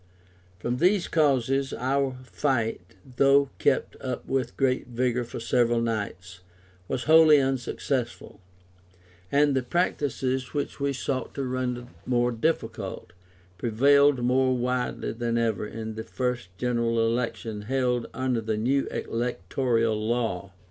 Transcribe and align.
From 0.57 0.77
these 0.77 1.07
causes 1.07 1.73
our 1.73 2.17
fight, 2.23 2.81
though 3.17 3.51
kept 3.59 3.95
up 4.01 4.27
with 4.27 4.57
great 4.57 4.87
vigour 4.87 5.23
for 5.23 5.39
several 5.39 5.79
nights, 5.79 6.39
was 6.87 7.03
wholly 7.03 7.37
unsuccessful, 7.39 8.39
and 9.31 9.55
the 9.55 9.61
practices 9.61 10.55
which 10.55 10.79
we 10.79 10.91
sought 10.91 11.35
to 11.35 11.43
render 11.43 11.85
more 12.07 12.31
difficult, 12.31 13.13
prevailed 13.59 14.23
more 14.23 14.57
widely 14.57 15.11
than 15.11 15.37
ever 15.37 15.67
in 15.67 15.93
the 15.93 16.03
first 16.03 16.47
General 16.57 17.05
Election 17.05 17.61
held 17.61 18.07
under 18.11 18.41
the 18.41 18.57
new 18.57 18.87
electoral 18.87 20.03
law. 20.07 20.51